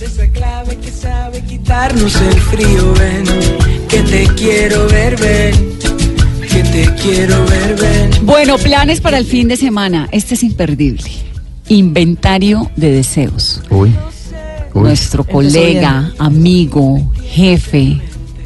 [0.00, 3.24] Esa clave que sabe quitarnos el frío, ven.
[3.88, 5.78] Que te quiero ver, ven.
[6.40, 8.26] Que te quiero ver, ven.
[8.26, 10.08] Bueno, planes para el fin de semana.
[10.12, 11.10] Este es imperdible.
[11.68, 13.62] Inventario de deseos.
[13.70, 13.94] Uy.
[14.74, 14.82] Uy.
[14.82, 18.00] Nuestro colega, amigo, jefe,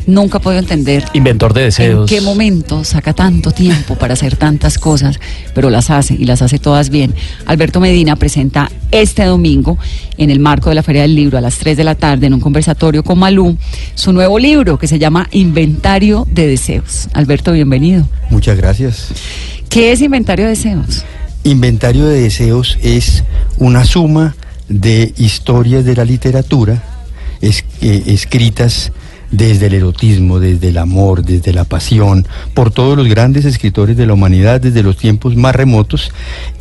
[0.09, 2.09] nunca podido entender Inventor de en deseos.
[2.11, 5.21] qué momento saca tanto tiempo para hacer tantas cosas,
[5.55, 7.15] pero las hace y las hace todas bien.
[7.47, 9.79] Alberto Medina presenta este domingo,
[10.17, 12.34] en el marco de la Feria del Libro, a las 3 de la tarde, en
[12.34, 13.57] un conversatorio con Malú,
[13.95, 17.09] su nuevo libro que se llama Inventario de Deseos.
[17.12, 18.09] Alberto, bienvenido.
[18.31, 19.09] Muchas gracias.
[19.69, 21.05] ¿Qué es Inventario de Deseos?
[21.45, 23.23] Inventario de deseos es
[23.59, 24.34] una suma
[24.69, 26.83] de historias de la literatura
[27.41, 28.91] es- eh, escritas
[29.31, 34.07] desde el erotismo, desde el amor, desde la pasión, por todos los grandes escritores de
[34.07, 36.11] la humanidad desde los tiempos más remotos.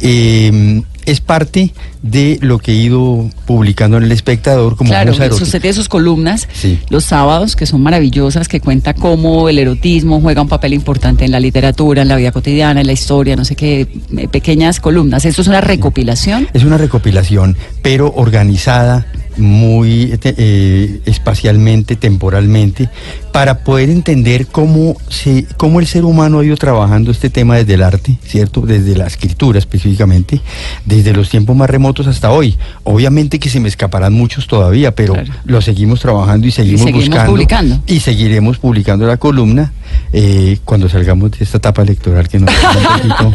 [0.01, 5.61] Eh, es parte de lo que he ido publicando en El Espectador como Claro, usted
[5.61, 6.79] tiene sus columnas Sí.
[6.89, 11.31] los sábados que son maravillosas, que cuenta cómo el erotismo juega un papel importante en
[11.31, 13.87] la literatura, en la vida cotidiana, en la historia, no sé qué,
[14.17, 15.23] eh, pequeñas columnas.
[15.23, 16.49] Esto es una recopilación.
[16.53, 19.07] Es una recopilación, pero organizada
[19.37, 22.89] muy te- eh, espacialmente, temporalmente,
[23.31, 27.75] para poder entender cómo, se, cómo el ser humano ha ido trabajando este tema desde
[27.75, 28.61] el arte, ¿cierto?
[28.61, 30.41] Desde la escritura específicamente,
[30.85, 32.57] desde los tiempos más remotos hasta hoy.
[32.83, 35.33] Obviamente que se me escaparán muchos todavía, pero Claro.
[35.45, 37.31] lo seguimos trabajando y seguimos, seguimos buscando.
[37.31, 37.79] publicando.
[37.87, 39.71] Y seguiremos publicando la columna
[40.13, 43.33] eh, cuando salgamos de esta etapa electoral que nos un poquito.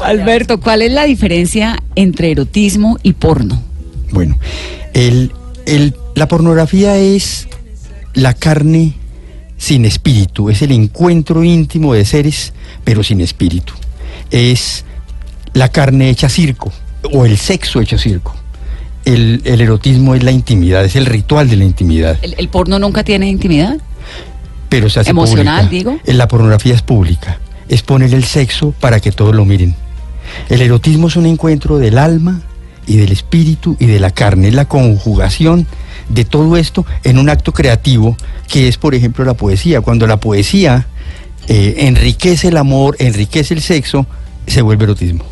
[0.04, 3.62] Alberto, ¿cuál es la diferencia entre erotismo y porno?
[4.12, 4.38] Bueno,
[4.94, 5.32] el,
[5.66, 7.48] el- la pornografía es
[8.14, 8.94] la carne
[9.56, 12.52] sin espíritu, es el encuentro íntimo de seres,
[12.84, 13.72] pero sin espíritu.
[14.30, 14.84] Es
[15.54, 16.72] la carne hecha circo,
[17.12, 18.34] o el sexo hecho circo.
[19.04, 22.78] El, el erotismo es la intimidad, es el ritual de la intimidad, ¿El, el porno
[22.78, 23.78] nunca tiene intimidad?
[24.68, 25.90] pero se hace Emocional, pública.
[25.90, 26.00] digo.
[26.06, 29.74] En La pornografía es pública, es poner el sexo para que todos lo miren.
[30.48, 32.40] El erotismo es un encuentro del alma
[32.86, 35.66] y del espíritu y de la carne, es la conjugación
[36.08, 38.16] de todo esto en un acto creativo
[38.48, 39.80] que es, por ejemplo, la poesía.
[39.80, 40.86] Cuando la poesía
[41.48, 44.06] eh, enriquece el amor, enriquece el sexo,
[44.46, 45.24] se vuelve erotismo.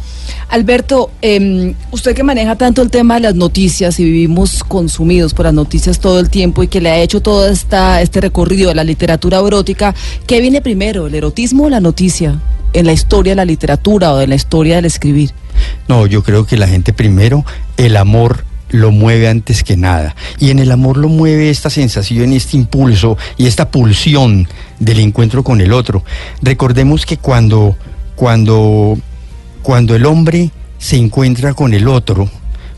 [0.49, 5.47] Alberto, eh, usted que maneja tanto el tema de las noticias y vivimos consumidos por
[5.47, 8.75] las noticias todo el tiempo y que le ha hecho todo esta, este recorrido de
[8.75, 9.95] la literatura erótica,
[10.27, 12.41] ¿qué viene primero, el erotismo o la noticia
[12.73, 15.33] en la historia de la literatura o en la historia del escribir?
[15.89, 17.45] No, yo creo que la gente primero,
[17.77, 20.15] el amor lo mueve antes que nada.
[20.39, 24.49] Y en el amor lo mueve esta sensación y este impulso y esta pulsión
[24.79, 26.05] del encuentro con el otro.
[26.43, 27.77] Recordemos que cuando,
[28.15, 28.97] cuando,
[29.63, 32.31] cuando el hombre se encuentra con el otro,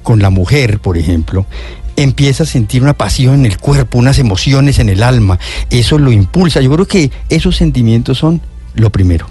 [0.02, 1.46] con la mujer, por ejemplo,
[1.96, 5.38] empieza a sentir una pasión en el cuerpo, unas emociones en el alma.
[5.70, 6.60] Eso lo impulsa.
[6.60, 8.40] Yo creo que esos sentimientos son
[8.74, 9.26] lo primero.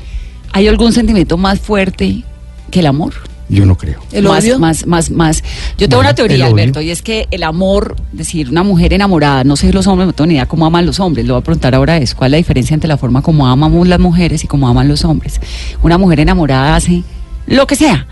[0.53, 2.23] ¿Hay algún sentimiento más fuerte
[2.69, 3.13] que el amor?
[3.51, 3.99] Yo no creo.
[4.13, 4.59] ¿El más, odio?
[4.59, 5.43] Más, más, más.
[5.77, 6.45] Yo tengo Bueno, una teoría.
[6.45, 10.07] Alberto, y es que el amor, es decir, una mujer enamorada, no sé los hombres,
[10.07, 12.29] no tengo ni idea cómo aman los hombres, lo voy a preguntar ahora es, ¿cuál
[12.29, 15.41] es la diferencia entre la forma como amamos las mujeres y cómo aman los hombres?
[15.83, 17.03] Una mujer enamorada hace
[17.45, 18.07] lo que sea,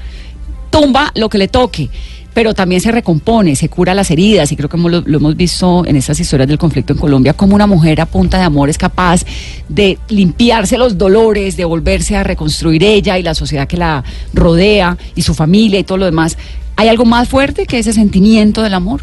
[0.72, 1.90] tumba lo que le toque,
[2.40, 5.86] pero también se recompone, se cura las heridas, y creo que lo, lo hemos visto
[5.86, 8.78] en estas historias del conflicto en Colombia, como una mujer a punta de amor es
[8.78, 9.26] capaz
[9.68, 14.98] de limpiarse los dolores, de volverse a reconstruir ella y la sociedad que la rodea,
[15.16, 16.38] y su familia y todo lo demás.
[16.78, 19.02] ¿Hay algo más fuerte que ese sentimiento del amor?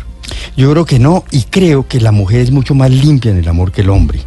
[0.57, 3.49] Yo creo que no, y creo que la mujer es mucho más limpia en el
[3.49, 4.21] amor que el hombre.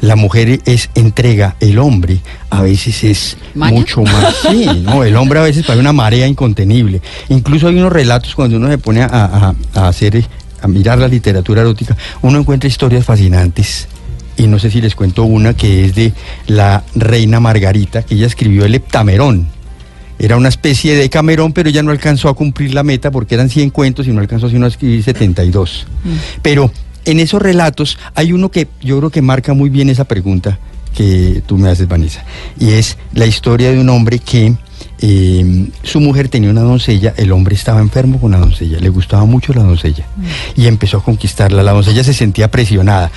[0.00, 2.20] La mujer es entrega, el hombre
[2.50, 3.78] a veces es ¿Maña?
[3.78, 4.34] mucho más.
[4.50, 7.00] Sí, no, el hombre a veces parece una marea incontenible.
[7.28, 10.24] Incluso hay unos relatos cuando uno se pone a, a- a hacer, eh,
[10.62, 13.86] a mirar la literatura erótica, uno encuentra historias fascinantes.
[14.36, 16.12] Y no sé si les cuento una que es de
[16.48, 19.46] la reina Margarita, que ella escribió el Heptamerón.
[20.18, 23.50] Era una especie de Camerón, pero ella no alcanzó a cumplir la meta porque eran
[23.50, 25.86] 100 cuentos y no alcanzó sino a escribir 72.
[26.42, 26.70] Pero
[27.04, 30.58] en esos relatos hay uno que yo creo que marca muy bien esa pregunta
[30.94, 32.24] que tú me haces, Vanessa.
[32.58, 34.54] Y es la historia de un hombre que
[35.00, 39.24] eh, su mujer tenía una doncella, el hombre estaba enfermo con la doncella, le gustaba
[39.24, 40.06] mucho la doncella
[40.56, 41.62] y empezó a conquistarla.
[41.62, 43.10] La doncella se sentía presionada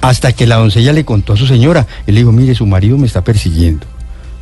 [0.00, 1.86] hasta que la doncella le contó a su señora.
[2.06, 3.86] Él le dijo, mire, su marido me está persiguiendo.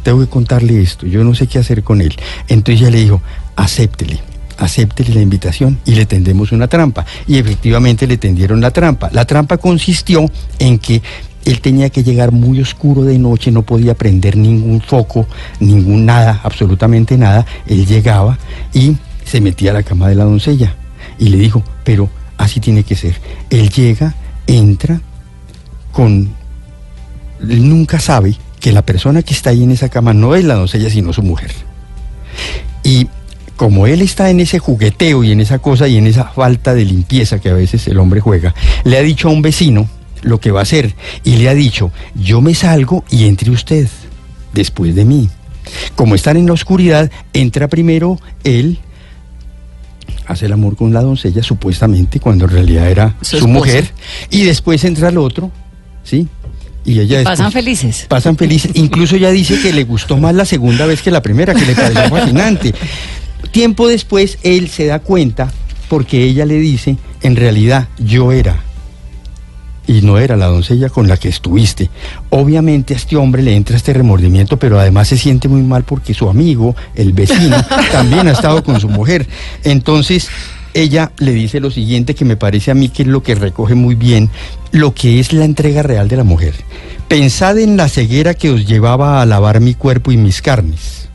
[0.08, 2.16] Tengo que contarle esto, yo no sé qué hacer con él.
[2.48, 3.20] Entonces ella le dijo,
[3.56, 4.22] acéptele
[4.56, 7.04] acéptele la invitación y le tendemos una trampa.
[7.26, 9.10] Y efectivamente le tendieron la trampa.
[9.12, 10.24] La trampa consistió
[10.58, 11.02] en que
[11.44, 15.26] él tenía que llegar muy oscuro de noche, no podía prender ningún foco,
[15.60, 17.44] ningún nada, absolutamente nada.
[17.66, 18.38] Él llegaba
[18.72, 18.96] y
[19.26, 20.74] se metía a la cama de la doncella
[21.18, 22.08] y le dijo, pero
[22.38, 23.20] así tiene que ser.
[23.50, 24.14] Él llega,
[24.46, 25.02] entra
[25.92, 26.30] con...
[27.42, 30.54] Él nunca sabe que la persona que está ahí en esa cama no es la
[30.54, 31.50] doncella, sino su mujer.
[32.82, 33.08] Y
[33.56, 36.84] como él está en ese jugueteo y en esa cosa y en esa falta de
[36.84, 39.88] limpieza que a veces el hombre juega, le ha dicho a un vecino
[40.22, 40.94] lo que va a hacer
[41.24, 43.88] y le ha dicho, yo me salgo y entre usted
[44.52, 45.28] después de mí.
[45.96, 48.78] Como están en la oscuridad, entra primero él,
[50.26, 53.90] hace el amor con la doncella supuestamente, cuando en realidad era Su su, mujer,
[54.30, 55.50] y después entra el otro,
[56.04, 56.28] ¿sí?
[56.88, 58.06] Y ella Pasan después- felices.
[58.08, 58.70] Pasan felices.
[58.74, 61.74] Incluso ya dice que le gustó más la segunda vez que la primera, que le
[61.74, 62.74] pareció fascinante.
[63.50, 65.52] Tiempo después él se da cuenta
[65.88, 68.60] porque ella le dice, en realidad yo era.
[69.86, 71.90] Y no era la doncella con la que estuviste.
[72.30, 76.12] Obviamente a este hombre le entra este remordimiento, pero además se siente muy mal porque
[76.14, 77.56] su amigo, el vecino,
[77.92, 79.26] también ha estado con su mujer.
[79.64, 80.28] Entonces
[80.74, 83.74] ella le dice lo siguiente que me parece a mí que es lo que recoge
[83.74, 84.30] muy bien
[84.70, 86.54] lo que es la entrega real de la mujer.
[87.08, 91.08] Pensad en la ceguera que os llevaba a lavar mi cuerpo y mis carnes,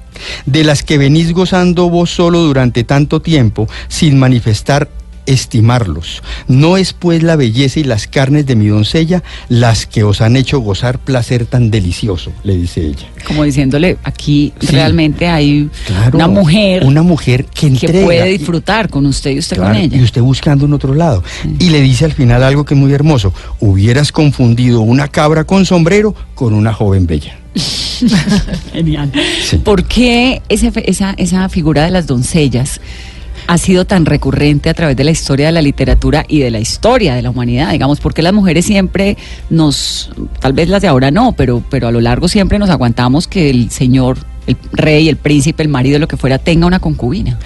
[0.46, 4.90] de las que venís gozando vos solo durante tanto tiempo sin manifestar
[5.26, 6.22] estimarlos.
[6.48, 10.36] No es pues la belleza y las carnes de mi doncella las que os han
[10.36, 13.08] hecho gozar placer tan delicioso, le dice ella.
[13.28, 14.68] Como diciéndole, aquí Sí.
[14.68, 17.70] realmente hay Claro, una mujer una mujer que
[18.04, 19.98] puede disfrutar con usted y usted Claro, con ella.
[19.98, 21.24] Y usted buscando en otro lado.
[21.60, 23.34] Y le dice al final algo que es muy hermoso.
[23.60, 27.38] Hubieras confundido una cabra con sombrero con una joven bella.
[28.74, 29.12] Genial.
[29.48, 29.58] Sí.
[29.58, 30.72] ¿Por qué esa,
[31.18, 32.82] esa figura de las doncellas
[33.48, 36.60] ha sido tan recurrente a través de la historia de la literatura y de la
[36.60, 37.72] historia de la humanidad?
[37.72, 39.18] Digamos, porque las mujeres siempre
[39.50, 43.28] nos, tal vez las de ahora no, pero, pero a lo largo siempre nos aguantamos
[43.28, 44.18] que el señor,
[44.48, 47.38] el rey, el príncipe, el marido, lo que fuera, tenga una concubina.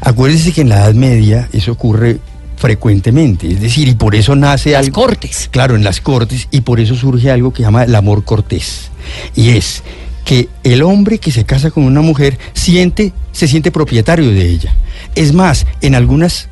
[0.00, 2.18] Acuérdese que en la Edad Media eso ocurre
[2.56, 3.50] frecuentemente.
[3.50, 5.02] Es decir, y por eso nace Las algo.
[5.02, 5.48] cortes.
[5.50, 8.90] Claro, en las cortes, y por eso surge algo que se llama el amor cortés.
[9.34, 9.82] Y es
[10.24, 14.74] que el hombre que se casa con una mujer siente, se siente propietario de ella.
[15.16, 16.48] Es más, en algunas,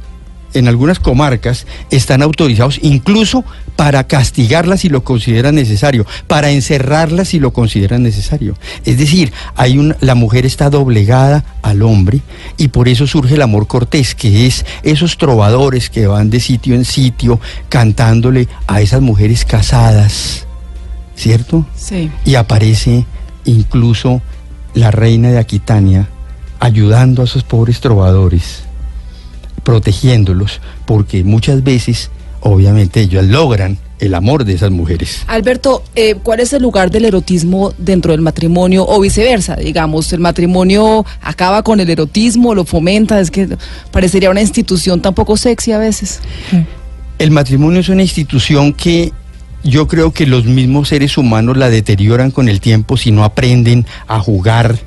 [0.55, 3.45] en algunas comarcas están autorizados incluso
[3.77, 8.57] para castigarla si lo consideran necesario, para encerrarla si lo consideran necesario.
[8.87, 12.21] Es decir, hay un, la mujer está doblegada al hombre
[12.57, 16.75] y por eso surge el amor cortés, que es esos trovadores que van de sitio
[16.75, 20.47] en sitio cantándole a esas mujeres casadas,
[21.17, 21.67] ¿cierto?
[21.77, 22.11] Sí.
[22.25, 23.05] Y aparece
[23.45, 24.23] incluso
[24.73, 26.09] la reina de Aquitania
[26.65, 28.63] ayudando a esos pobres trovadores,
[29.65, 35.25] protegiéndolos, porque muchas veces, obviamente, ellos logran el amor de esas mujeres.
[35.27, 39.57] Alberto, eh, ¿cuál es el lugar del erotismo dentro del matrimonio o viceversa?
[39.57, 43.59] Digamos, el matrimonio acaba con el erotismo, lo fomenta, es que
[43.91, 46.21] parecería una institución tan poco sexy a veces.
[47.19, 49.13] El matrimonio es una institución que
[49.65, 53.85] yo creo que los mismos seres humanos la deterioran con el tiempo si no aprenden
[54.09, 54.79] a jugar,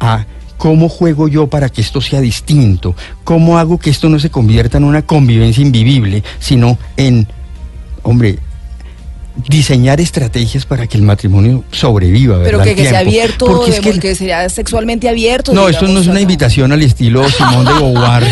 [0.00, 0.24] a
[0.58, 4.76] cómo juego yo para que esto sea distinto, cómo hago que esto no se convierta
[4.76, 7.26] en una convivencia invivible, sino en,
[8.02, 8.38] hombre,
[9.48, 12.42] diseñar estrategias para que el matrimonio sobreviva.
[12.42, 12.64] Pero ¿verdad?
[12.64, 15.52] que, al que sea abierto, Porque es que, que sea sexualmente abierto.
[15.54, 18.24] no, esto no es una invitación al estilo Simón de Beauvoir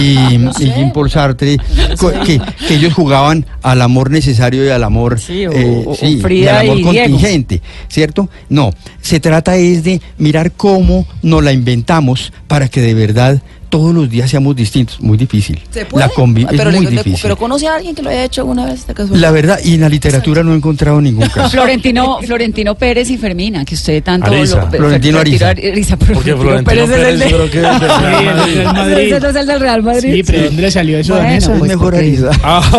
[0.00, 1.58] y, y Jean-Paul Sartre,
[1.98, 5.94] co- que, que ellos jugaban al amor necesario y al amor, eh, Sí, o- o
[5.94, 7.10] sí, y al amor y Diego.
[7.10, 8.28] contingente, ¿cierto?
[8.48, 13.94] No, se trata es de mirar cómo nos la inventamos para que de verdad todos
[13.94, 15.00] los días seamos distintos.
[15.00, 15.58] Muy difícil.
[15.70, 16.06] ¿Se puede?
[16.06, 16.12] La
[16.46, 17.18] Ah, pero, es muy le- difícil.
[17.22, 18.86] pero conoce a alguien que lo haya hecho alguna vez?
[19.12, 21.50] La verdad, y en la literatura no he encontrado ningún caso.
[21.50, 24.56] Florentino, Florentino Pérez y Fermina, que usted tanto Arisa.
[24.64, 25.54] lo- Florentino Ariza.
[25.96, 28.98] pero Porque Florentino Pérez, yo creo que es del Real Madrid.
[28.98, 30.14] Ese no es el del Real Madrid.
[30.14, 31.14] Sí, pero ¿de dónde le salió eso?
[31.14, 32.30] Bueno, es pues mejor Arisa.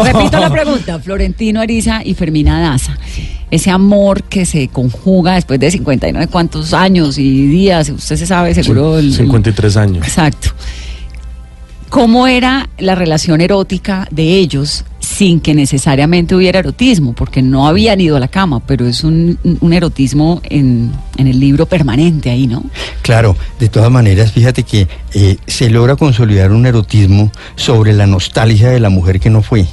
[0.03, 2.97] Repito la pregunta, Florentino Ariza y Fermina Daza.
[3.51, 8.53] Ese amor que se conjuga después de 59 cuántos años y días, usted se sabe
[8.53, 8.99] seguro.
[8.99, 10.05] el- el- 53 años.
[10.05, 10.49] Exacto.
[11.89, 17.99] ¿Cómo era la relación erótica de ellos sin que necesariamente hubiera erotismo, porque no habían
[17.99, 22.45] ido a la cama, pero es un, un erotismo en, en, el libro permanente ahí,
[22.45, 22.63] ¿no?
[23.01, 28.69] Claro, de todas maneras, fíjate que eh, se logra consolidar un erotismo sobre la nostalgia
[28.69, 29.65] de la mujer que no fue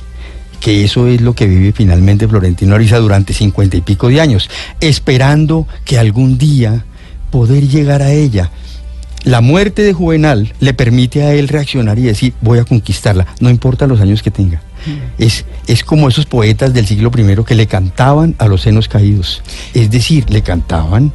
[0.60, 4.50] que eso es lo que vive finalmente Florentino Ariza durante cincuenta y pico de años,
[4.80, 6.84] esperando que algún día
[7.30, 8.50] poder llegar a ella.
[9.24, 13.50] La muerte de Juvenal le permite a él reaccionar y decir, voy a conquistarla, no
[13.50, 14.62] importa los años que tenga.
[14.86, 15.22] Mm.
[15.22, 19.42] Es, es como esos poetas del siglo I que le cantaban a los senos caídos.
[19.74, 21.12] Es decir, le cantaban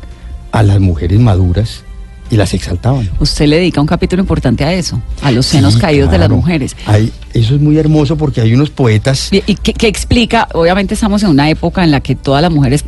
[0.51, 1.85] a las mujeres maduras
[2.31, 3.09] y las exaltaban.
[3.19, 6.75] Usted le dedica un capítulo importante a eso, a los senos caídos de las mujeres.
[6.85, 9.29] Hay, eso es muy hermoso porque hay unos poetas...
[9.31, 10.47] ¿Y, qué, explica?
[10.53, 12.85] Obviamente estamos en una época en la que todas las mujeres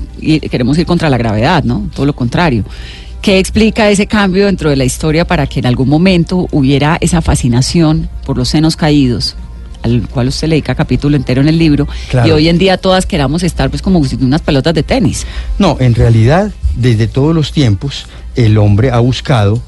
[0.50, 1.89] queremos ir contra la gravedad, ¿no?
[1.93, 2.63] Todo lo contrario.
[3.21, 7.21] ¿Qué explica ese cambio dentro de la historia para que en algún momento hubiera esa
[7.21, 9.35] fascinación por los senos caídos?
[9.83, 11.89] al cual usted le dedica capítulo entero en el libro,
[12.25, 15.27] y hoy en día todas queramos estar pues como unas pelotas de tenis.
[15.59, 19.61] No, en realidad, desde todos los tiempos, el hombre ha buscado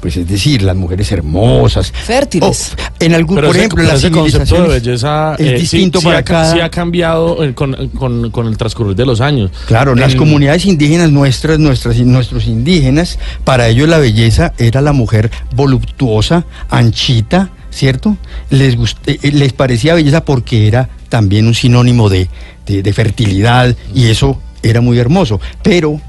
[0.00, 2.76] pues es decir, las mujeres hermosas, fértiles.
[3.00, 6.52] en algún, por ejemplo, la concepto de belleza es eh, distinto para cada...
[6.52, 9.50] sí ha cambiado eh, con, el transcurrir de los años.
[9.66, 15.30] Claro, las comunidades indígenas nuestras, nuestras, nuestros indígenas, para ellos la belleza era la mujer
[15.54, 18.16] voluptuosa, anchita, ¿cierto?
[18.50, 22.28] Les, eh, les parecía belleza porque era también un sinónimo de,
[22.66, 25.40] de fertilidad y eso era muy hermoso.
[25.62, 26.00] Pero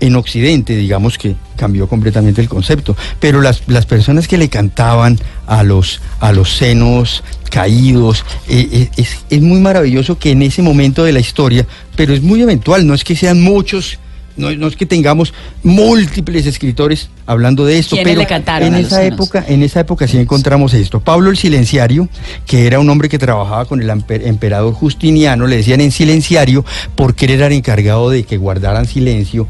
[0.00, 5.18] en Occidente, digamos que cambió completamente el concepto, pero las, las personas que le cantaban
[5.46, 11.04] a los, a los senos caídos, eh, eh, es, muy maravilloso que en ese momento
[11.04, 11.66] de la historia,
[11.96, 13.98] pero es muy eventual, no es que sean muchos,
[14.36, 19.80] no, es que tengamos múltiples escritores hablando de esto, pero en esa época, en esa
[19.80, 21.00] época sí encontramos esto.
[21.00, 22.08] Pablo el Silenciario,
[22.46, 26.64] que era un hombre que trabajaba con el emperador Justiniano, le decían en silenciario
[26.94, 29.46] porque él era encargado de que guardaran silencio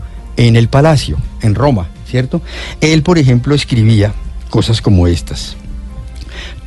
[0.47, 2.41] en el palacio, en Roma, ¿cierto?
[2.81, 4.15] Él, por ejemplo, escribía
[4.49, 5.57] cosas como estas.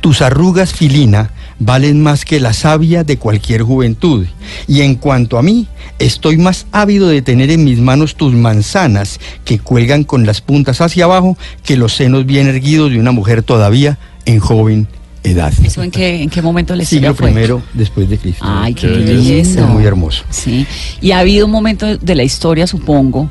[0.00, 4.26] Tus arrugas, Filina, valen más que la savia de cualquier juventud.
[4.68, 5.66] Y en cuanto a mí,
[5.98, 10.80] estoy más ávido de tener en mis manos tus manzanas que cuelgan con las puntas
[10.80, 14.86] hacia abajo que los senos bien erguidos de una mujer todavía en joven
[15.24, 15.52] edad.
[15.64, 18.44] ¿Eso en qué, en qué momento le Siglo primero después de Cristo.
[18.46, 19.60] Ay, qué belleza.
[19.62, 20.22] Es muy hermoso.
[20.30, 20.66] Sí.
[21.00, 23.30] Y ha habido un momento de la historia, supongo,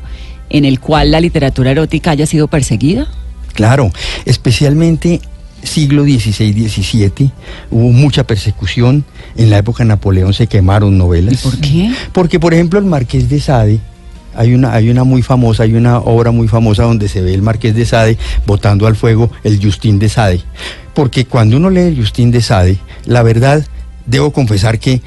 [0.50, 3.08] en el cual la literatura erótica haya sido perseguida?
[3.54, 3.90] Claro,
[4.24, 5.20] especialmente
[5.62, 7.32] siglo XVI, XVII,
[7.70, 9.04] hubo mucha persecución.
[9.36, 11.34] En la época de Napoleón se quemaron novelas.
[11.34, 11.92] ¿Y por qué?
[12.12, 13.80] Porque, por ejemplo, el Marqués de Sade,
[14.36, 17.42] hay una, hay una muy famosa, hay una obra muy famosa donde se ve el
[17.42, 20.42] Marqués de Sade botando al fuego el Justín de Sade.
[20.94, 23.64] Porque cuando uno lee el Justín de Sade, la verdad,
[24.06, 25.00] debo confesar que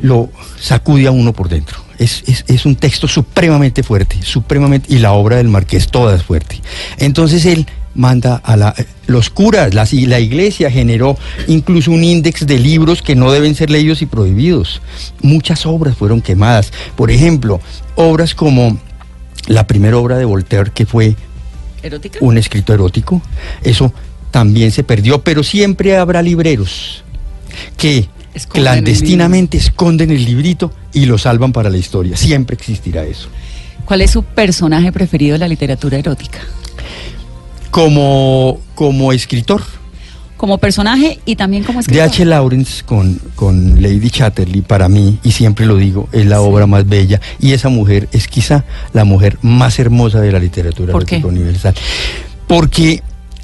[0.00, 5.36] lo sacude a uno por dentro es, un texto supremamente fuerte, supremamente, y la obra
[5.36, 6.60] del marqués toda es fuerte.
[6.98, 8.74] Entonces él manda a la,
[9.06, 13.70] los curas, la, la iglesia generó incluso un índice de libros que no deben ser
[13.70, 14.80] leídos y prohibidos.
[15.20, 16.72] Muchas obras fueron quemadas.
[16.96, 17.60] Por ejemplo,
[17.96, 18.78] obras como
[19.46, 21.16] la primera obra de Voltaire, que fue
[22.20, 23.20] un escrito erótico,
[23.62, 23.92] eso
[24.30, 27.04] también se perdió, pero siempre habrá libreros
[27.76, 28.08] que
[28.48, 32.16] clandestinamente esconden el librito y lo salvan para la historia.
[32.16, 33.28] Siempre existirá eso.
[33.84, 36.38] ¿Cuál es su personaje preferido de la literatura erótica?
[37.70, 39.62] Como, como escritor.
[40.36, 42.08] Como personaje y también como escritor.
[42.08, 42.24] D.H.
[42.24, 46.88] Lawrence con, con Lady Chatterley, para mí, y siempre lo digo, es la obra más
[46.88, 47.20] bella.
[47.40, 51.74] Y esa mujer es quizá la mujer más hermosa de la literatura erótica universal.
[52.46, 53.02] Porque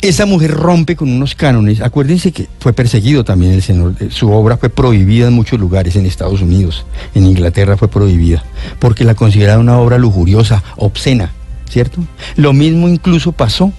[0.08, 1.80] esa mujer rompe con unos cánones.
[1.80, 3.94] Acuérdense que fue perseguido también el señor.
[4.00, 8.44] Eh, su obra fue prohibida en muchos lugares, en Estados Unidos, en Inglaterra fue prohibida,
[8.78, 11.32] porque la consideraba una obra lujuriosa, obscena,
[11.68, 12.02] ¿cierto?
[12.36, 13.72] Lo mismo incluso pasó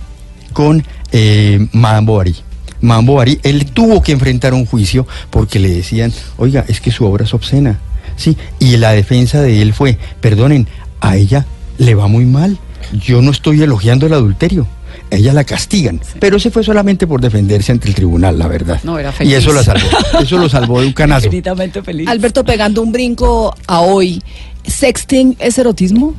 [0.53, 2.35] con eh, Madame Bovary.
[2.81, 7.05] Madame Bovary, él tuvo que enfrentar un juicio porque le decían, oiga, es que su
[7.05, 7.79] obra es obscena,
[8.17, 8.37] ¿sí?
[8.59, 10.67] Y la defensa de él fue, perdonen,
[10.99, 11.45] a ella
[11.77, 12.59] le va muy mal.
[12.93, 14.67] Yo no estoy elogiando el adulterio
[15.11, 16.01] ella la castigan.
[16.19, 18.79] Pero ese fue solamente por defenderse ante el tribunal, la verdad.
[18.83, 19.33] No, era feliz.
[19.33, 19.87] Y eso la salvó.
[20.21, 21.25] Eso lo salvó de un canazo.
[21.25, 22.07] Infinitamente feliz.
[22.07, 24.21] Alberto, pegando un brinco a hoy,
[24.65, 26.13] ¿sexting es erotismo?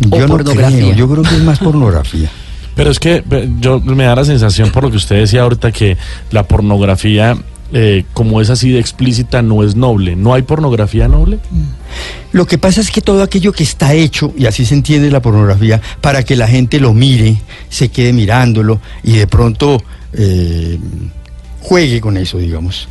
[0.00, 2.30] Yo no creo, yo creo que es más pornografía.
[2.74, 3.22] Pero es que
[3.60, 5.96] yo me da la sensación por lo que usted decía ahorita que
[6.32, 7.36] la pornografía
[7.72, 10.14] eh, como es así de explícita, no es noble.
[10.14, 11.40] ¿No hay pornografía noble?
[12.32, 15.22] Lo que pasa es que todo aquello que está hecho, y así se entiende la
[15.22, 17.36] pornografía, para que la gente lo mire,
[17.68, 19.82] se quede mirándolo y de pronto
[20.12, 20.78] eh,
[21.60, 22.88] juegue con eso, digamos.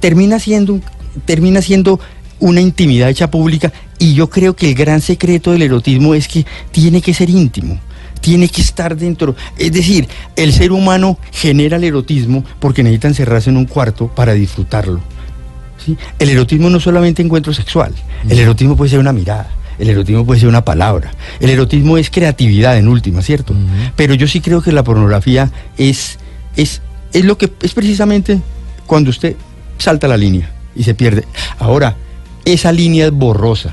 [0.00, 0.80] termina siendo,
[1.24, 2.00] termina siendo
[2.38, 6.44] una intimidad hecha pública y yo creo que el gran secreto del erotismo es que
[6.70, 7.78] tiene que ser íntimo.
[8.20, 9.36] Tiene que estar dentro.
[9.58, 14.32] Es decir, el ser humano genera el erotismo porque necesita encerrarse en un cuarto para
[14.32, 15.00] disfrutarlo.
[15.86, 15.96] ¿Sí?
[16.18, 17.94] El erotismo no es solamente encuentro sexual,
[18.28, 22.10] el erotismo puede ser una mirada, el erotismo puede ser una palabra, el erotismo es
[22.10, 23.54] creatividad en última, ¿cierto?
[23.94, 26.18] Pero yo sí creo que la pornografía es,
[26.56, 28.40] es, es lo que es precisamente
[28.86, 29.36] cuando usted
[29.78, 31.24] salta la línea y se pierde.
[31.58, 31.96] Ahora,
[32.44, 33.72] esa línea es borrosa,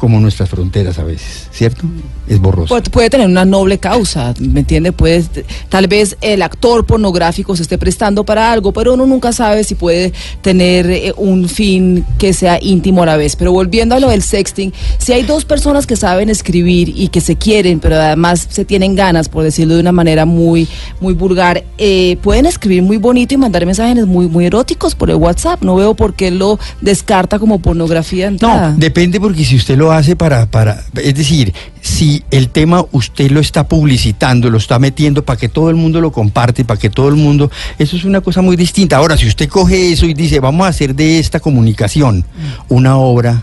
[0.00, 1.82] como nuestras fronteras a veces, ¿cierto?
[2.26, 2.68] Es borrosa.
[2.68, 4.92] Puede, puede tener una noble causa, ¿me entiende?
[4.92, 5.22] Puede,
[5.68, 9.74] tal vez el actor pornográfico se esté prestando para algo, pero uno nunca sabe si
[9.74, 13.36] puede tener eh, un fin que sea íntimo a la vez.
[13.36, 17.20] Pero volviendo a lo del sexting, si hay dos personas que saben escribir y que
[17.20, 20.66] se quieren, pero además se tienen ganas, por decirlo de una manera muy,
[21.02, 25.16] muy vulgar, eh, pueden escribir muy bonito y mandar mensajes muy, muy eróticos por el
[25.16, 25.62] WhatsApp.
[25.62, 28.38] No veo por qué lo descarta como pornografía de.
[28.40, 33.30] No, depende porque si usted lo hace para, para, es decir, si el tema usted
[33.30, 36.90] lo está publicitando, lo está metiendo para que todo el mundo lo comparte, para que
[36.90, 38.96] todo el mundo, eso es una cosa muy distinta.
[38.96, 42.24] Ahora, si usted coge eso y dice, vamos a hacer de esta comunicación
[42.68, 43.42] una obra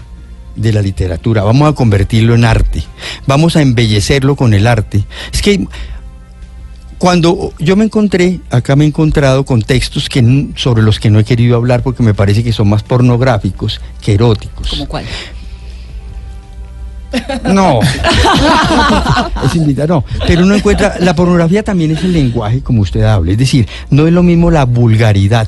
[0.56, 2.84] de la literatura, vamos a convertirlo en arte,
[3.26, 5.04] vamos a embellecerlo con el arte.
[5.32, 5.68] Es que
[6.98, 11.20] cuando yo me encontré, acá me he encontrado con textos que, sobre los que no
[11.20, 14.70] he querido hablar porque me parece que son más pornográficos que eróticos.
[14.70, 15.06] ¿Como cuál?
[17.54, 17.80] No.
[19.46, 20.04] es invitar, no.
[20.26, 23.32] Pero uno encuentra, la pornografía también es el lenguaje como usted habla.
[23.32, 25.48] Es decir, no es lo mismo la vulgaridad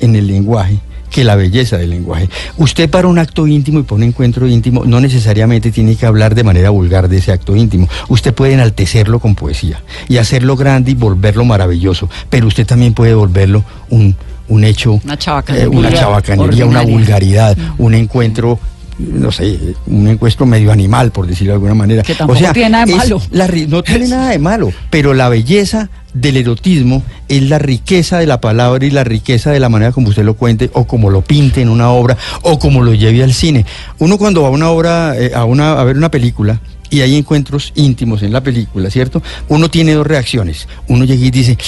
[0.00, 0.78] en el lenguaje
[1.14, 2.28] que la belleza del lenguaje.
[2.56, 6.34] Usted para un acto íntimo y para un encuentro íntimo no necesariamente tiene que hablar
[6.34, 7.88] de manera vulgar de ese acto íntimo.
[8.08, 13.14] Usted puede enaltecerlo con poesía y hacerlo grande y volverlo maravilloso, pero usted también puede
[13.14, 14.16] volverlo un,
[14.48, 18.58] un hecho, Una chabacanería eh, una chabacanería, una vulgaridad, un encuentro
[18.98, 22.02] no sé, un encuentro medio animal, por decirlo de alguna manera.
[22.02, 23.22] Que tampoco tiene nada de malo.
[23.30, 28.26] la no tiene nada de malo, pero la belleza del erotismo es la riqueza de
[28.26, 31.22] la palabra y la riqueza de la manera como usted lo cuente o como lo
[31.22, 33.66] pinte en una obra o como lo lleve al cine.
[33.98, 37.16] Uno cuando va a una obra, eh, a, una, a ver una película y hay
[37.16, 39.22] encuentros íntimos en la película, ¿cierto?
[39.48, 40.68] Uno tiene dos reacciones.
[40.86, 41.58] Uno llega y dice,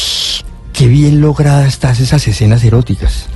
[0.72, 3.26] qué bien logradas estás esas escenas eróticas.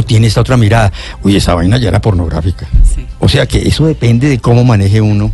[0.00, 0.90] O tiene esta otra mirada,
[1.22, 2.66] uy, esa vaina ya era pornográfica.
[2.94, 3.06] Sí.
[3.18, 5.32] O sea que eso depende de cómo maneje uno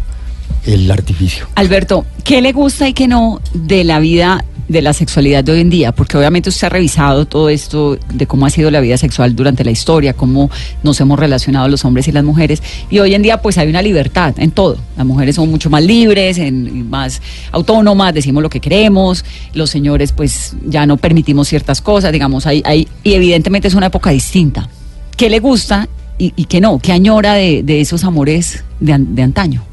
[0.65, 1.47] el artificio.
[1.55, 5.61] Alberto, ¿qué le gusta y qué no de la vida de la sexualidad de hoy
[5.61, 5.93] en día?
[5.93, 9.65] Porque obviamente usted ha revisado todo esto de cómo ha sido la vida sexual durante
[9.65, 10.51] la historia, cómo
[10.83, 12.63] nos hemos relacionado los hombres y las mujeres.
[12.91, 14.79] Y hoy en día pues hay una libertad en todo.
[14.97, 17.21] Las mujeres son mucho más libres, en, más
[17.53, 19.25] autónomas, decimos lo que queremos.
[19.55, 23.87] Los señores pues ya no permitimos ciertas cosas, digamos, hay, hay, y evidentemente es una
[23.87, 24.69] época distinta.
[25.17, 26.79] ¿Qué le gusta y, y qué no?
[26.79, 29.65] ¿Qué añora de, de esos amores de, de antaño?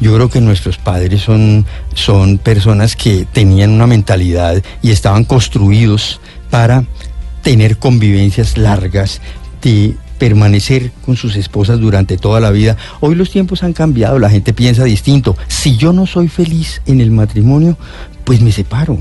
[0.00, 6.20] Yo creo que nuestros padres son, son personas que tenían una mentalidad y estaban construidos
[6.50, 6.84] para
[7.42, 9.20] tener convivencias largas,
[9.62, 12.76] de permanecer con sus esposas durante toda la vida.
[13.00, 15.36] Hoy los tiempos han cambiado, la gente piensa distinto.
[15.48, 17.76] Si yo no soy feliz en el matrimonio,
[18.24, 18.98] pues me separo.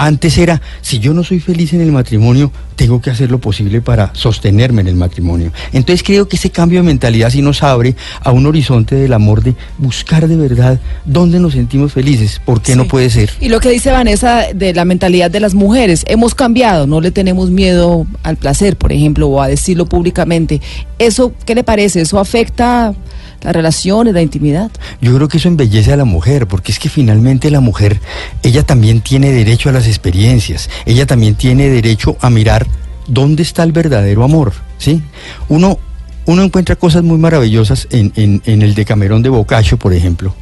[0.00, 3.80] Antes era, si yo no soy feliz en el matrimonio, tengo que hacer lo posible
[3.80, 5.50] para sostenerme en el matrimonio.
[5.72, 9.42] Entonces creo que ese cambio de mentalidad sí nos abre a un horizonte del amor
[9.42, 13.30] de buscar de verdad dónde nos sentimos felices, por qué no puede ser.
[13.40, 17.10] Y lo que dice Vanessa de la mentalidad de las mujeres, hemos cambiado, no le
[17.10, 20.60] tenemos miedo al placer, por ejemplo, o a decirlo públicamente.
[21.00, 22.02] ¿Eso qué le parece?
[22.02, 22.94] ¿Eso afecta
[23.42, 24.70] las relaciones, la intimidad?
[25.00, 28.00] Yo creo que eso embellece a la mujer, porque es que finalmente la mujer,
[28.42, 32.66] ella también tiene derecho a las experiencias, ella también tiene derecho a mirar
[33.06, 35.02] dónde está el verdadero amor, ¿sí?
[35.48, 35.78] Uno,
[36.26, 40.34] uno encuentra cosas muy maravillosas en, en, en el Decamerón de Boccaccio, por ejemplo,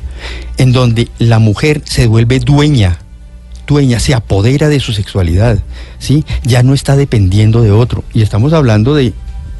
[0.57, 2.99] en donde la mujer se vuelve dueña
[3.67, 5.59] dueña, se apodera de su sexualidad,
[5.99, 6.25] ¿sí?
[6.45, 8.05] Ya no está dependiendo de otro.
[8.15, 9.13] Y estamos hablando de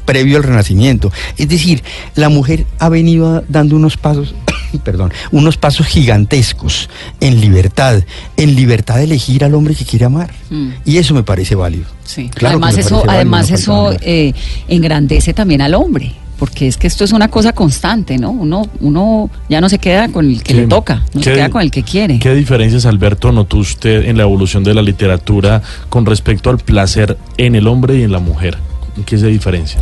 [0.07, 1.11] previo al renacimiento.
[1.37, 1.83] Es decir,
[2.15, 4.33] la mujer ha venido dando unos pasos,
[4.83, 6.89] perdón, unos pasos gigantescos
[7.19, 8.01] en libertad,
[8.37, 10.33] en libertad de elegir al hombre que quiere amar.
[10.49, 10.69] Mm.
[10.85, 11.85] Y eso me parece válido.
[12.05, 14.33] Sí, Claro además eso, además no eso eh,
[14.69, 18.31] engrandece también al hombre, porque es que esto es una cosa constante, ¿no?
[18.31, 20.59] Uno, uno ya no se queda con el que Sí.
[20.61, 22.19] le toca, no se ¿Qué- queda con el que quiere.
[22.19, 27.17] ¿Qué diferencias, Alberto, notó usted en la evolución de la literatura con respecto al placer
[27.37, 28.57] en el hombre y en la mujer?
[28.97, 29.79] ¿En ¿Qué se diferencia?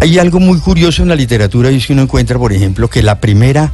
[0.00, 3.02] Hay algo muy curioso en la literatura y es que uno encuentra, por ejemplo, que
[3.02, 3.72] la primera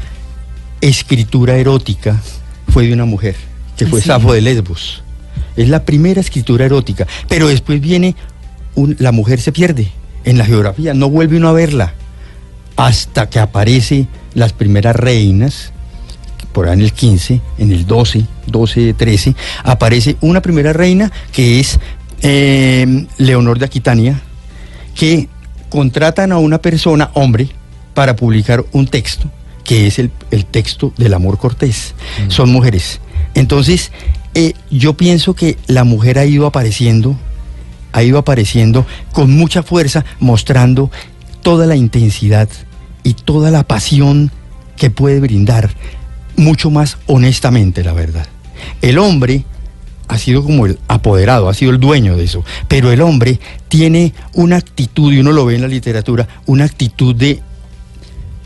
[0.80, 2.20] escritura erótica
[2.68, 3.36] fue de una mujer,
[3.76, 4.08] que fue Sí.
[4.08, 5.02] Safo de Lesbos.
[5.56, 8.14] Es la primera escritura erótica, pero después viene
[8.74, 9.88] un- la mujer se pierde
[10.24, 11.94] en la geografía, no vuelve uno a verla
[12.76, 15.72] hasta que aparece las primeras reinas,
[16.52, 21.60] por ahí en el 15, en el 12, 12, 13, aparece una primera reina que
[21.60, 21.78] es
[22.22, 24.20] eh, Leonor de Aquitania,
[24.94, 25.28] que
[25.68, 27.48] contratan a una persona, hombre,
[27.94, 29.30] para publicar un texto,
[29.64, 31.94] que es el, el texto del amor cortés.
[32.28, 33.00] Son mujeres.
[33.34, 33.90] Entonces,
[34.34, 37.16] eh, yo pienso que la mujer ha ido apareciendo,
[37.92, 40.90] ha ido apareciendo con mucha fuerza, mostrando
[41.42, 42.48] toda la intensidad
[43.02, 44.32] y toda la pasión
[44.76, 45.70] que puede brindar,
[46.36, 48.26] mucho más honestamente, la verdad.
[48.82, 49.44] El hombre
[50.08, 54.12] ha sido como el apoderado, ha sido el dueño de eso, pero el hombre tiene
[54.34, 57.40] una actitud, y uno lo ve en la literatura, una actitud de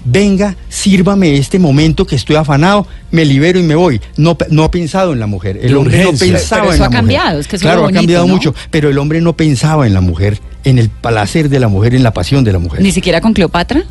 [0.04, 4.00] venga, sírvame este momento que estoy afanado, me libero y me voy.
[4.16, 5.58] No, no ha pensado en la mujer.
[5.60, 6.32] El De hombre no urgencia.
[6.38, 6.98] pensaba Pero en eso la ha mujer.
[7.00, 8.32] cambiado, es que eso es claro, ha cambiado ¿no?
[8.32, 11.94] mucho, pero el hombre no pensaba en la mujer, en el placer de la mujer,
[11.94, 12.80] en la pasión de la mujer.
[12.80, 13.82] Ni siquiera con Cleopatra.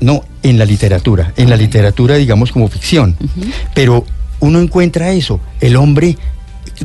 [0.00, 3.16] No, en la literatura, en la literatura digamos como ficción.
[3.74, 4.04] Pero
[4.40, 6.18] uno encuentra eso, el hombre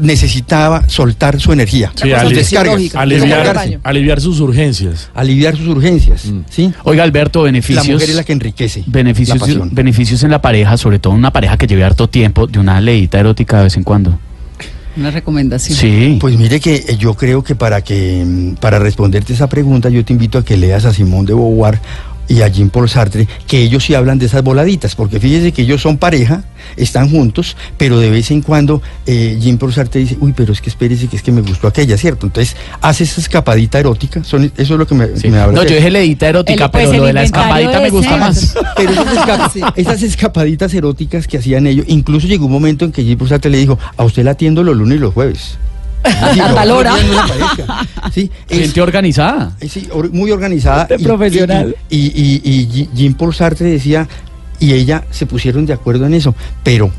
[0.02, 5.10] necesitaba soltar su energía, Sí, fisiológica, aliviar, sus urgencias.
[5.14, 6.40] aliviar sus urgencias, Mm.
[6.50, 6.74] ¿sí?
[6.84, 7.88] Oiga, Alberto, La beneficios.
[7.88, 8.80] mujer es la que enriquece.
[8.82, 9.40] la Beneficios,
[9.74, 12.80] beneficios en la pareja, sobre todo en una pareja que lleve harto tiempo, de una
[12.82, 14.20] leída erótica de vez en cuando.
[14.98, 15.78] Una recomendación.
[15.78, 16.18] Sí.
[16.20, 20.04] Pues mire que eh, yo creo que para que mm, para responderte esa pregunta yo
[20.04, 21.80] te invito a que leas a Simón de Beauvoir
[22.30, 25.64] y a Jean Paul Sartre, que ellos sí hablan de esas voladitas, porque fíjese que
[25.64, 26.44] ellos son pareja,
[26.78, 30.62] están juntos, pero de vez en cuando eh, Jean Paul Sartre dice, uy, pero es
[30.62, 32.28] que espérese que es que me gustó aquella, ¿cierto?
[32.28, 35.28] Entonces hace esa escapadita erótica, son, eso es lo que me, Sí.
[35.30, 35.56] me habla.
[35.62, 38.16] No, yo dije leída erótica, El- pues, pero lo de la escapadita de me gusta
[38.18, 38.56] más.
[38.78, 43.04] Pero esas, esca- esas escapaditas eróticas que hacían ellos, incluso llegó un momento en que
[43.04, 45.58] Jean Paul Sartre le dijo, a usted la atiendo los lunes y los jueves.
[46.34, 46.94] Sí, A tal hora.
[48.14, 49.56] Sí, es- Gente organizada.
[49.60, 50.86] eh, sí, or- muy organizada.
[50.86, 51.76] De profesional.
[51.90, 54.08] Y, y, y- y Jean Paul Sartre decía,
[54.60, 56.34] y ella se pusieron de acuerdo en eso,
[56.64, 56.90] pero,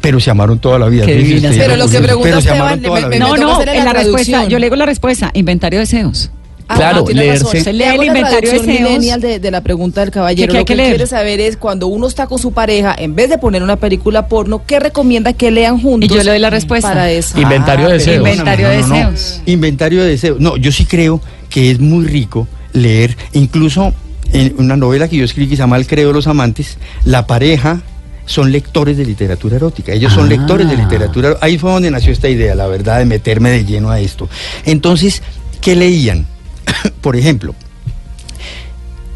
[0.00, 1.06] pero se amaron toda la vida.
[1.06, 3.18] Qué Pero lo que pregunta Esteban, me- me-.
[3.18, 6.30] No, no, en la la respuesta, yo le digo la respuesta, inventario de deseos.
[6.72, 7.44] Ah, Claro, no, leerse.
[7.44, 7.60] razón.
[7.64, 10.52] Se lee Le hago el inventario de de, de la pregunta del caballero.
[10.52, 10.90] ¿Qué- qué hay Lo que que leer?
[10.90, 14.28] quiere saber es cuando uno está con su pareja, en vez de poner una película
[14.28, 16.08] porno, ¿qué recomienda que lean juntos?
[16.08, 16.88] Y yo le doy la respuesta.
[16.88, 17.40] Para eso.
[17.40, 18.16] Inventario de Ah, deseos.
[18.28, 19.40] Inventario de deseos.
[19.46, 20.40] Inventario de deseos.
[20.40, 23.92] No, yo sí creo que es muy rico leer, incluso
[24.32, 27.26] en una novela que yo escribí que se llama El Credo de los Amantes, la
[27.26, 27.80] pareja
[28.26, 29.92] son lectores de literatura erótica.
[29.92, 30.28] Ellos son Ah.
[30.28, 31.36] lectores de literatura.
[31.40, 34.28] Ahí fue donde nació esta idea, la verdad, de meterme de lleno a esto.
[34.64, 35.20] Entonces,
[35.60, 36.26] ¿qué leían?
[37.00, 37.54] Por ejemplo,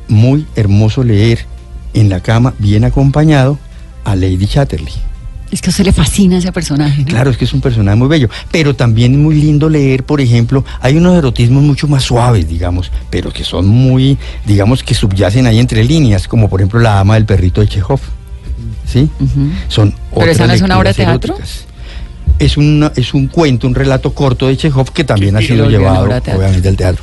[0.08, 1.46] muy hermoso leer
[1.94, 3.58] en la cama, bien acompañado,
[4.04, 4.92] a Lady Chatterley.
[5.50, 7.06] Es que a usted le fascina ese personaje, ¿no?
[7.06, 10.64] Claro, es que es un personaje muy bello, pero también muy lindo leer, por ejemplo,
[10.80, 15.60] hay unos erotismos mucho más suaves, digamos, pero que son muy, digamos, que subyacen ahí
[15.60, 18.00] entre líneas, como por ejemplo La ama del perrito de Chekhov.
[18.84, 19.08] ¿Sí?
[19.20, 19.50] Ujú.
[19.68, 21.34] Son ¿Pero esa no es una obra de teatro?
[21.34, 21.66] eróticas.
[22.38, 26.04] Es, una, es un cuento, un relato corto de Chekhov que también ha sido llevado,
[26.04, 27.02] obviamente, al teatro.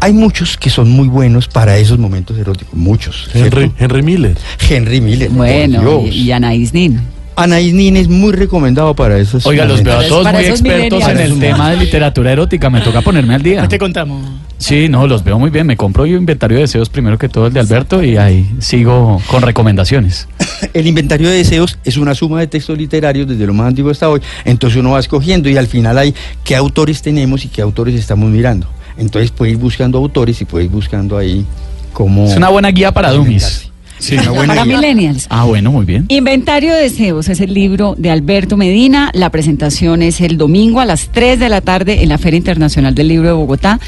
[0.00, 3.28] Hay muchos que son muy buenos para esos momentos eróticos, muchos.
[3.34, 3.72] Henry.
[3.78, 4.36] Henry Miller.
[4.68, 5.30] Henry Miller.
[5.30, 7.00] Bueno, y, y Anaís Nin.
[7.42, 11.18] Anaís Nin es muy recomendado para esos Oiga, los veo a todos muy expertos en
[11.18, 12.70] el tema de literatura erótica.
[12.70, 13.66] Me toca ponerme al día.
[13.68, 14.24] te contamos?
[14.58, 15.66] Sí, no, los veo muy bien.
[15.66, 19.20] Me compro yo inventario de deseos primero que todo el de Alberto y ahí sigo
[19.26, 20.28] con recomendaciones.
[20.74, 24.10] El inventario de deseos es una suma de textos literarios desde lo más antiguo hasta
[24.10, 24.20] hoy.
[24.44, 28.30] Entonces uno va escogiendo y al final hay qué autores tenemos y qué autores estamos
[28.30, 28.68] mirando.
[28.98, 31.46] Entonces puede ir buscando autores y puede ir buscando ahí
[31.94, 32.26] cómo...
[32.26, 33.69] Es una buena guía para dummies.
[34.00, 34.08] Alimentarse.
[34.08, 34.14] Sí.
[34.16, 35.26] Una buena Para millennials.
[35.30, 36.06] Ah, bueno, muy bien.
[36.08, 39.10] Inventario de Deseos es el libro de Alberto Medina.
[39.14, 42.94] La presentación es el domingo a las 3 de la tarde en la Feria Internacional
[42.94, 43.80] del Libro de Bogotá.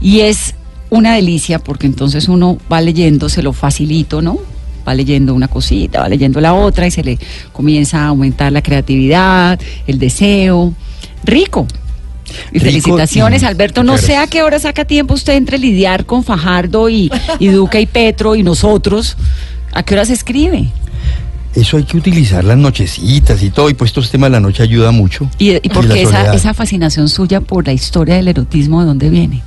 [0.00, 0.54] Y es
[0.90, 4.38] una delicia porque entonces uno va leyendo, se lo facilito, ¿no?
[4.86, 7.18] Va leyendo una cosita, va leyendo la otra y se le
[7.52, 10.72] comienza a aumentar la creatividad, el deseo.
[11.24, 11.66] Rico.
[12.52, 13.82] Y Rico felicitaciones, Alberto.
[13.82, 17.80] No sé a qué hora saca tiempo usted entre lidiar con Fajardo y, y Duque
[17.80, 19.16] y Petro y nosotros.
[19.72, 20.70] ¿A qué hora se escribe?
[21.54, 23.70] Eso hay que utilizar las nochecitas y todo.
[23.70, 25.28] Y pues estos temas de la noche ayuda mucho.
[25.38, 29.10] ¿Y, y por qué esa, esa fascinación suya por la historia del erotismo de dónde
[29.10, 29.42] viene?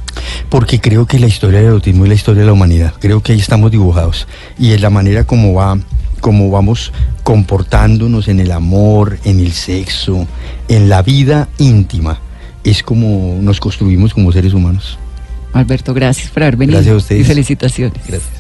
[0.50, 2.94] Porque creo que la historia del erotismo es la historia de la humanidad.
[3.00, 4.28] Creo que ahí estamos dibujados.
[4.60, 5.78] Y es la manera como va,
[6.20, 6.92] como vamos
[7.24, 10.28] comportándonos en el amor, en el sexo,
[10.68, 12.20] en la vida íntima.
[12.64, 14.98] Es como nos construimos como seres humanos.
[15.54, 16.78] Alberto, gracias por haber venido.
[16.78, 17.22] Gracias a ustedes.
[17.22, 18.02] Y felicitaciones.
[18.08, 18.32] Gracias.